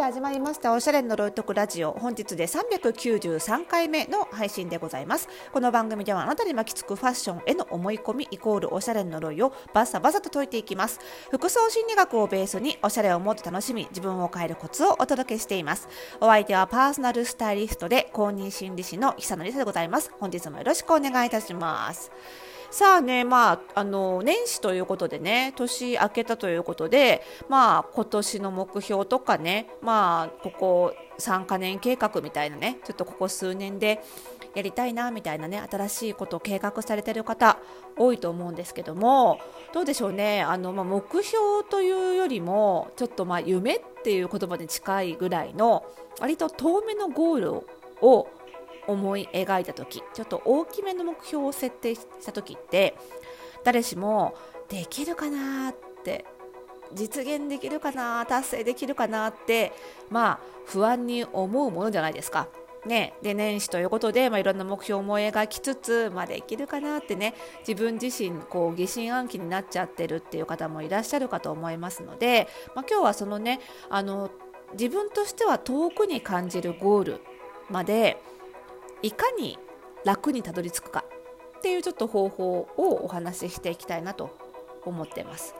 [0.00, 1.92] で始まりましたおしゃれのロイトクラジオ。
[1.92, 5.28] 本日で393回目の配信でございます。
[5.52, 11.00] この番組ではあなたに巻きつくファッションへの思い込みイコールおしゃれの呪いをバサバサと解いていきます。
[11.30, 15.86] 服装心理学をベースにおしゃれをもっと楽しみ自分を変えるコツをお届けしています。
[16.18, 20.10] お相手はパーソナルスタイリストで公認心理師の久野理沙でございます。
[20.18, 22.10] 本日もよろしくお願いいたします。
[22.70, 34.00] さあね、まあ、あの年始ということでね年明けたということで、まあ、今年の目標とかね、まあ、ここ3か年計画みたいなねちょっとここ数年で
[34.54, 37.58] やりたいなみたいなね新しいことを計画されてる方
[37.96, 39.40] 多いと思うんですけども
[39.72, 45.84] どうでしょうねあの、まあ、目標というよりもちょっとまあ夢っていう言葉に近いぐらいの
[46.20, 47.54] 割と遠目のゴール
[48.00, 48.28] を
[48.86, 52.96] 思い描いた時ちょっと大きめの目標を設定した時って
[53.64, 54.34] 誰しも
[54.68, 55.74] できるかなっ
[56.04, 56.24] て
[56.94, 59.72] 実現できるかな達成できるかなって
[60.10, 62.48] まあ不安に思うものじゃないですか。
[62.86, 67.34] ね、で年始ということで、まあ、いろんな目標を思い描きつつ、まあ、できるかなってね
[67.66, 74.30] 自分自身こう疑心暗鬼になっちゃってるっていう方もいらっしゃるかと思いますので、まあ、今日はそのねあの
[74.72, 77.20] 自分としては遠くに感じるゴール
[77.68, 78.22] まで
[79.02, 79.58] いかに
[80.04, 81.04] 楽にたどり着くか
[81.58, 84.36] っていうちょっと方法をお話ししていきたいなと
[84.84, 85.54] 思ってます。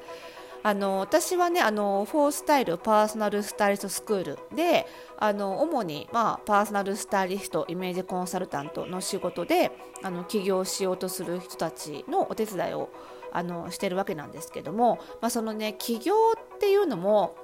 [0.62, 9.70] あの私はねあのフォースタイルパーソナルスタイリストスクールであの主に、まあ、パーソナルスタイリストイメージコンサルタントの仕事で
[10.02, 12.90] あの起業しようとする人たちのお手伝いを
[13.32, 17.36] あのしてるわけなんですけども、まあ、そのね起業っていうのも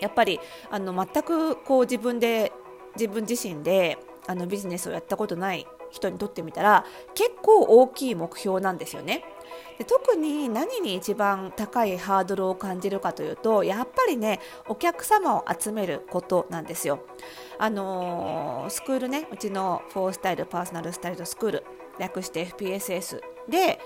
[0.00, 0.38] やっぱり
[0.70, 2.52] あの全くこう自分で
[2.94, 3.96] 自分自身で
[4.30, 9.24] あのビジネスをやったことない人にとってみたら結構大きい目標なんですよね。
[9.76, 17.00] で特に何に一番高いハードルを感じるかというとやっぱりねお客様を集めることなんですよ。
[17.58, 21.64] あのー、スクールねうちのフォースタイルパーソナルスタイルスクール
[21.98, 23.80] 略して FPSS で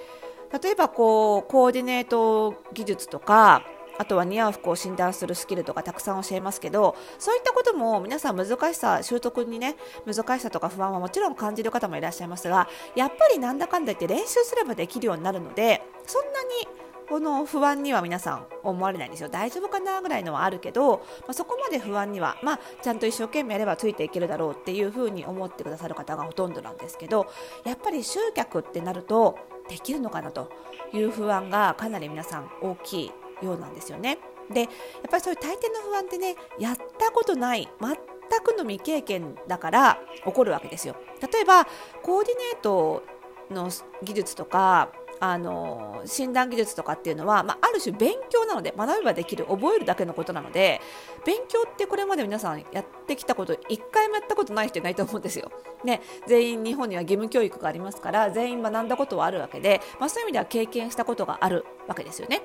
[0.63, 3.65] 例えばこうコーディネート技術とか
[3.99, 19.29] あとは似合う服を診断するスキルとかたくさん教えますけどそういったことも皆さん難しさ習得にね難しさとか不安はもちろん感じる方もいらっしゃいますがやっぱりなんだかんだ言って練習すればできるようになるのでそんなにこの不安には皆さん思われないんですよ。
[19.29, 27.27] 大丈夫かなぐらいのはあるけど、まあ、そこまで不安には、まあ、ちゃんと一生懸命やればついていけるだろうっていうふうに思ってくださる方がほとんどなんですけど
[27.65, 29.39] やっぱり集客ってなると
[29.69, 30.51] できるのかなと
[30.93, 33.13] いう不安がかなり皆さん大きい
[33.43, 34.19] ようなんですよね。
[34.51, 34.71] でやっ
[35.11, 37.97] ぱりそういう大抵の不安ってねやったことない全
[38.43, 40.97] くの未経験だから起こるわけですよ。
[41.33, 41.65] 例えば
[42.03, 43.03] コーディネート
[43.51, 43.71] の
[44.03, 44.91] 技術とか
[45.27, 50.83] あの診断技術とかっていうのは、まあ、ある種勉強なので学べばできる覚えるだけのことなので
[51.25, 55.51] 勉強ってこれまで皆さんやってきたこと1回もやったことない人いないと思うんですよ。
[55.83, 62.43] ね、全員日本には義務教育がありますから全員学んだことはあるわけで、まあ、そういう意味では経験したことがあるわけですよね。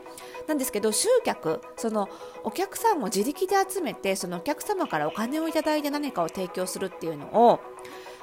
[0.47, 2.07] なんですけど集客その
[2.43, 7.59] お客さんを自力で集めてそのお客様からお金をいただいて何かを提供するっていうのを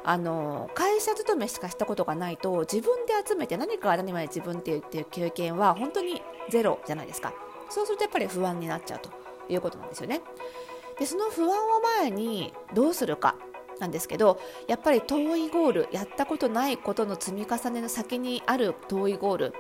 [0.09, 7.35] あの会社勤めしかしたことがないと自分で集めて何か何まで自分っていうっていう経験は本当にゼロじゃないですか。
[7.69, 9.11] そうするとやっぱり不安になっちゃうと
[9.49, 10.21] いうことなんですよね。
[10.97, 13.35] でその不安を前にどうするか
[13.81, 19.55] なんですけどやっぱり遠いゴールやったことないことの積み重ねの先にある遠いゴール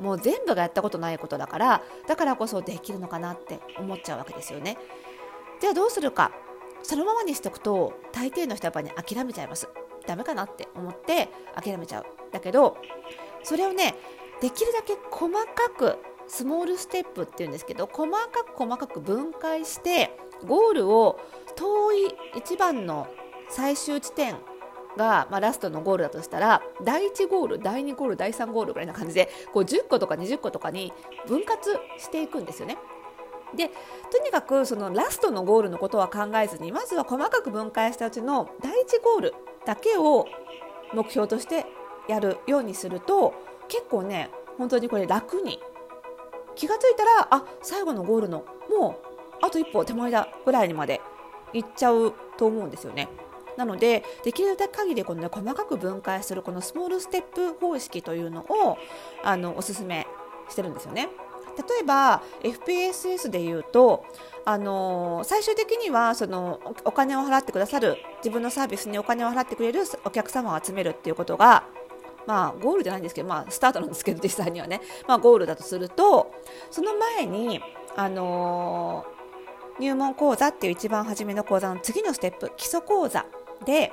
[0.00, 4.78] もう全部がやったことないことだからだからこそできるのかなって思っちゃうわけですよね。
[5.60, 6.32] じゃあどうするか。
[6.82, 9.68] そのままにしておくと大抵の人はやっぱね諦めちゃいます
[10.06, 12.76] ダメかなって思って諦めちゃうだけど
[13.42, 13.94] それをね
[14.40, 21.20] できるだけ細かくスモールステップっていうんですけど細かく細かく分解してゴールを
[21.56, 23.08] 遠い一番の
[23.48, 24.36] 最終地点
[24.96, 30.92] が、まあ、ラストのゴールだとしたら第1ゴール第2ゴール第3ゴールぐらいな感じでこう10個とか20個とかに
[31.26, 32.78] 分割していくんですよね。
[33.54, 33.68] で
[34.10, 39.34] とにかくそのラストのゴールのことは考えずにまずは細かく分解したうちの第1ゴール
[39.66, 40.26] だけを
[40.92, 41.66] 目標として
[42.08, 43.34] やるようにすると
[43.68, 45.60] 結構ね本当にこれ楽に
[46.54, 49.00] 気が付いたらあ最後のゴールのも
[49.42, 51.00] うあと一歩手前だぐらいにまで
[51.52, 53.08] 行っちゃうと思うんですよね。
[53.56, 58.78] なのでできる限りこの、ね、細かく分解するこのスモールステップ方式というのを
[59.22, 60.06] あのおすすめ
[60.48, 61.08] してるんですよね。
[61.56, 64.04] 例えば FPSS で言うと、
[64.44, 71.64] あのー、最終的にはそのお金を払ってくださる自分のサービスにお金を払ってくれるお客様を集めるっていうことが
[72.26, 76.32] まあ、ゴールじゃないんですけど、まあ、スタートなんですけど実際にはね、まあ、ゴールだとすると
[76.70, 77.60] その前に、
[77.96, 83.26] あのー、入門講座っていう一番初めの講座の次のステップ基礎講座
[83.64, 83.92] で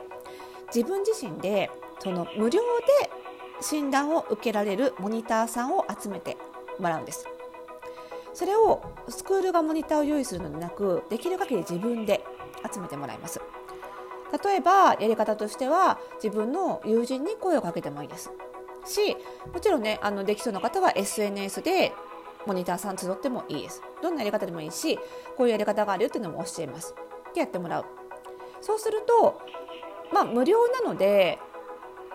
[0.74, 2.62] 自分自身でその無料
[3.02, 3.10] で
[3.62, 6.38] 診断を受けられるモニターさんを集めて
[6.80, 7.28] もらうんです。
[8.38, 12.24] それをスクールがモニターを用意するのでなくできる限り自分で
[12.72, 13.42] 集めてもらいます。
[14.44, 18.30] 例えばやり方としては自分の友人に声をかけてもいいです。
[18.86, 19.18] し
[19.52, 21.94] もちろんねあのできそうな方は SNS で
[22.46, 23.82] モニターさん集ってもいいです。
[24.04, 25.00] どんなやり方でもいいし
[25.36, 26.94] こういうやり方があるよっていうのも教えます。
[27.34, 27.86] でやってもらう。
[28.62, 29.42] そうすると
[30.14, 31.40] まあ無料なので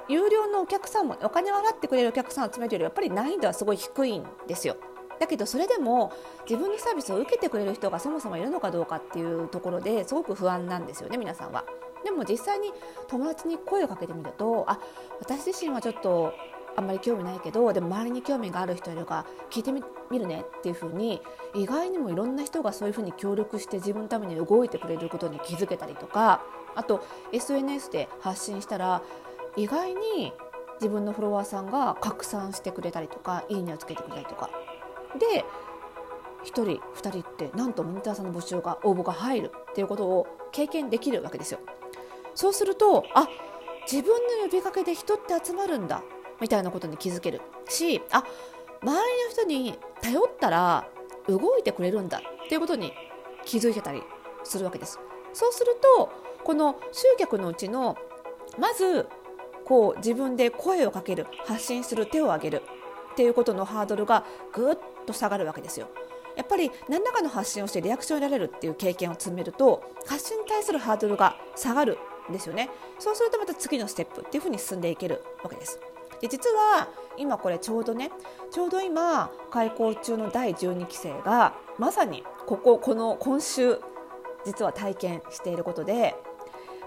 [0.06, 4.76] 有料のお客さんもお金を払ってくれるお客さんを集めるよりやっぱり難易度はすごい低いんですよ。
[5.22, 6.12] だけどそれでも
[6.50, 11.64] 自分のサービスを受けてくれる人がそもそもいるのかどうかっていうところですごく不安なんですよね皆さんは。
[12.02, 12.72] でも実際に
[13.06, 14.80] 友達に声をかけてみるとあ
[15.20, 16.34] 私自身はちょっと
[16.74, 21.22] あんまり興味ないけどでも周りに興味がある人いるか聞いてみるねっていうふうに
[21.54, 26.42] 意外にもいろんな人がそういうふうに協力して自分のために動いてくれることに気づけたりとか
[26.74, 29.02] あと SNS で発信したら
[29.54, 30.32] 意外に
[30.80, 34.50] 自分のフォロワーさんが拡散してくれたりとかいいねをつけてくれたりとか
[35.18, 35.44] で
[36.44, 36.80] 1人2
[37.10, 41.60] 人ってなんとモニターさんの募集が応募が入るっていうことを経験できるわけですよ。
[42.34, 43.28] そうするとあ
[43.90, 46.02] 自分の呼びかけで人って集まるんだ
[46.40, 48.24] みたいなことに気づけるしあ
[48.82, 50.86] 周りの人に頼ったら
[51.28, 52.92] 動いてくれるんだっていうことに
[53.44, 54.02] 気づいてたり
[54.44, 54.98] するわけです。
[55.32, 56.10] そうすると
[56.44, 57.96] この集客のうちの
[58.58, 59.08] まず
[59.64, 62.62] こう自分で声をかける発信する手を挙げる
[63.12, 64.76] っていうことのハードルがぐっ
[65.06, 65.88] と下がるわけですよ。
[66.36, 71.98] やっぱり何らかの発信をしてリアクションを得られるっていう経験を積めると発信に対するハードルが下がる
[72.30, 75.78] んですよねそうするとまた次のステップっていうふうに進んでいけるわけです
[76.20, 76.88] で実は
[77.18, 78.10] 今これちょうどね
[78.50, 83.78] ちょうど今開校中の第12期生がまさにこここの今週
[84.46, 86.14] 実は体験していることで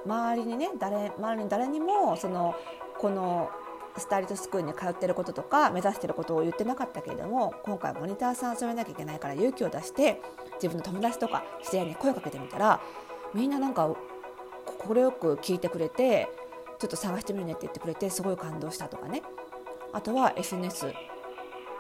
[0.06, 2.56] 周りにね誰周りに誰にもその
[2.98, 3.51] この
[3.97, 10.21] スタイリストスクールに通ってることとか目指してることを言ってなかったけれども今回モニターさん集めなきゃいけないから勇気を出して
[10.56, 12.81] 自分の友達とか知り合いに声かけてみたら
[13.33, 13.95] みんななんか
[14.80, 16.27] 快く聞いてくれて
[16.80, 19.24] ちょっと探してみるねって言ってくれてすごい感動したとかね
[19.94, 20.94] あとは SNS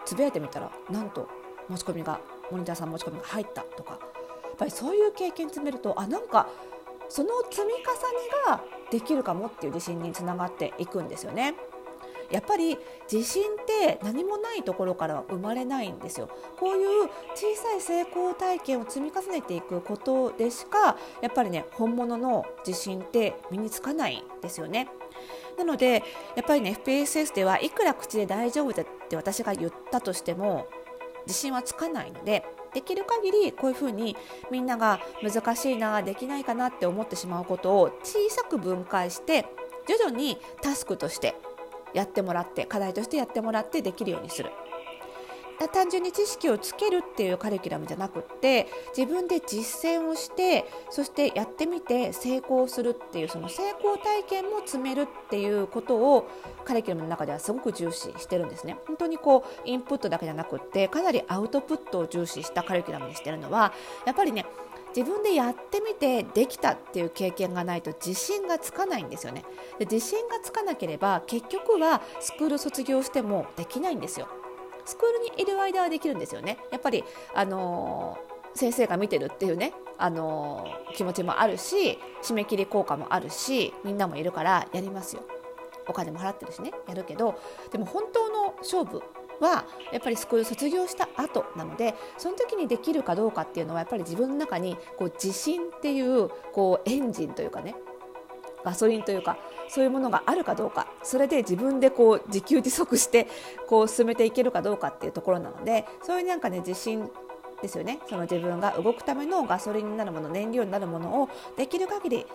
[0.05, 1.27] つぶやいてみたらなんと
[1.67, 2.19] 持ち込みが
[2.51, 6.47] モニターさん持ち込みが入ったとかやっぱりそういう経験詰めるとあなんか
[7.09, 7.83] その積み重ね
[8.47, 11.55] ができるかもっていう自信につながっていくんですよね。
[12.31, 12.77] やっぱり
[13.11, 16.29] 自信って何もないところから生まれないんですよ。
[16.59, 24.89] こういう小さい成功体験を積み重ねていくことでしかやっぱりね本物の自信って身につかないですよね。
[25.57, 26.03] なので
[26.35, 30.67] やっぱりね FPSS ではいくら口で大丈夫だって私が言ったとしても
[31.25, 32.43] 自信はつかないので
[32.73, 34.17] できる限りこういうふうに
[34.51, 39.45] みんなが難しいなできないかなって思ってしまうことを小さく分解して
[39.87, 41.35] 徐々にタスクとして
[41.95, 44.51] やってもらって課題としてやってもらってできるようにする。
[45.73, 56.29] 単純に知識をつけるっていうカリキュラムじゃなくって自分で実践をしてそしてやってみて成功するっていうその成功体験も積めるっていうことを
[56.65, 63.71] カリキュラムの中ではすごく重視してるんですね本当にこうインプットだけじゃなくってかなりアウトプットを重視したカリキュラムにしてるのは
[64.05, 64.45] やっぱりね
[64.95, 69.43] 自分でやってみてできたっていう経験がないと自信がつかないんですよね。
[69.77, 74.27] で自信がつかなければ結局はスクール卒業してもできないんですよ。
[74.85, 76.59] スクールにいる間はできるんですよね。
[76.71, 85.23] やっぱりあのー、先生が見てるっていうねあのー、気持ちもあるし締め切り効果もあるしみんなもいるからやりますよ。
[85.87, 87.39] お金も払ってるしねやるけど
[87.71, 89.03] でも本当の勝負
[89.39, 97.75] はやっぱりスクール卒業した後なのでその時にできるかどうかっていうのはやっぱり自分の中にこう自信っていうこうエンジンというかね
[98.63, 99.37] ガソリンというか
[99.69, 103.27] そういうものがあるかどうかそれで自分でこう自給自足して
[103.67, 107.09] こう進めていけるかどうかっていうところなのでそういうなんかね自信
[107.61, 112.25] ですよねその自分が動くためのガソリンになるもの燃料になるものをできる限り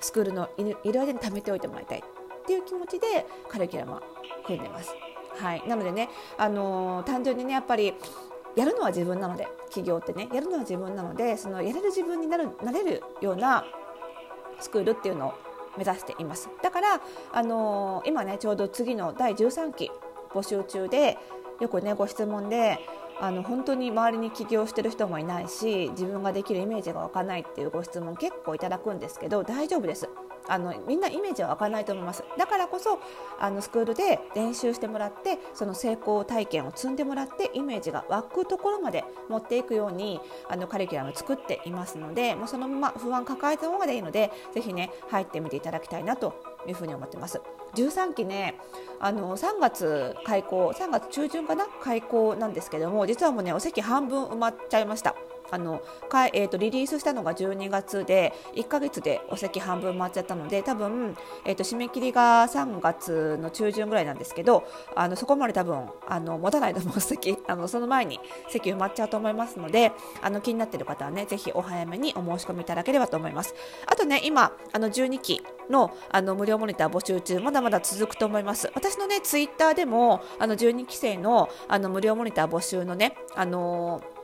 [0.00, 2.02] スクールのいる間に貯めておいてもらいたいっ
[2.46, 4.02] ていう気持ちでカリキュラムは
[4.46, 5.05] 組んでます。
[5.38, 7.94] はい、なのでね、あのー、単純にねやっぱり
[8.56, 13.64] やるのは自分なので企業ってねやるのは自分なのでそのやれる自分になるなれるような
[14.60, 15.34] スクールっていうのを
[15.76, 16.48] 目指しています。
[16.62, 17.00] だから、
[17.32, 19.90] あのー、今ねちょうど次の第13期
[20.32, 21.18] 募集中で
[21.60, 22.78] よくねご質問で
[23.18, 30.08] あの本当に周りに起業してる人もいないし自分ができるイメージが湧かないっていうご質問結構いただくんですけど大丈夫です。
[30.48, 32.98] あのみんなイメージは湧かないと思いますだからこそ
[33.38, 46.34] あのスクールで練習してもらってその成功体験を積んでもらってイメージが湧くところまで持っていくようにあのカリキュラム作っていますのでもうそのまま不安抱えたままでいいのでぜひね入ってみていただきたいなと
[46.66, 47.40] いうふうに思ってます。
[47.74, 48.58] 13期ね
[49.00, 51.66] あの3月開校3月中旬かな？
[51.82, 55.14] 開校なんですけども実はもうねお席半分埋まっちゃいました。
[55.50, 73.54] あのかえーと、リリースしたのが12月で1ヶ月でお席半分回っちゃったので多分、えーと、締め切りが3月の中旬ぐらいなんですけどあのそこまで多分あの持たないと思う席 あのその前に席埋まっちゃうと思いますのであの気になっている方はねぜひお早めにお申し込みいただければと思います。
[73.86, 78.70] あとね今あの12期のあの無料モニター募集中まだまだ続くと思います。
[78.74, 84.15] 私のねツイッターでもあの12期生のあの無料モニター募集のねあのー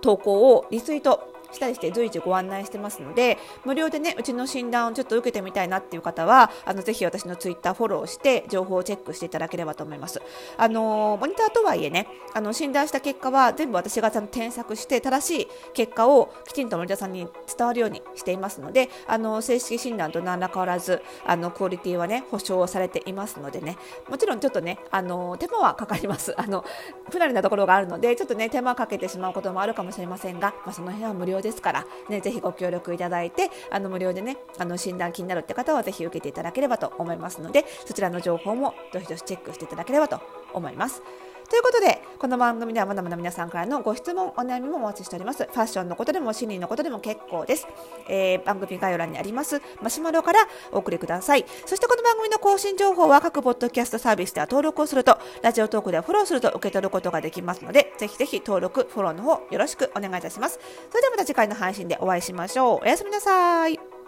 [0.00, 1.32] 投稿をリツイート。
[1.52, 10.20] したりして随時ご案内してますので無料でねうちの診断をちょっと受けてみたいなっていう方はあのぜひ私のツイッターフォローして情報をチェックしていただければと思います。
[10.56, 17.26] あのモニターとはいえねあの診断した結果は全部私がちゃんと添削して正しい結果をきちんとモニターさんに
[17.56, 23.76] 伝わるようにしていますのであの正式診断と何ら変わらずあのクオリティはね保証されていますのでね。
[24.08, 26.34] もちろんちょっとねあの手間はかかります。
[26.40, 26.64] あの
[27.10, 40.20] 不慣れなところがあるのでちょっとね手間かけてしまうこともあるかもしれませんが、まあ、その辺は無料料ですから、ね、ぜひご協力いただいてあの無料でねあの診断気になるって方はぜひ受けていただければと思いますのでそちらの情報もどしどしチェックしていただければと
[40.52, 41.02] 思います。
[41.50, 45.42] ということで、この番組ではまだまだ皆さんからのご質問、お悩みもお待ちしております。
[45.44, 47.66] ファッションのことでも、心理のことでも結構です。
[48.08, 51.44] えー、番組概要欄にありますマシュマロからお送りください。
[51.66, 60.60] そしてこの番組の更新情報は各ポッドキャストサービスでは登録をすると、ラジオトークではフォローすると受け取ることができますので、ぜひぜひ登録、フォローの方よろしくお願いいたします。
[60.88, 62.80] それではまた次回の配信でお会いしましょう。
[62.82, 63.99] おやすみなさい。